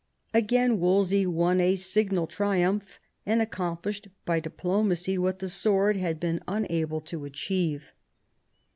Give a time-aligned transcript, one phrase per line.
[0.33, 6.41] Again Wolsey won a signal triumph, and accomplished by diplomacy what' the sword had been
[6.47, 7.93] unable to achieve.